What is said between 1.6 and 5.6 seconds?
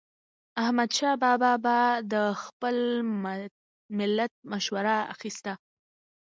به د خپل ملت مشوره اخیسته.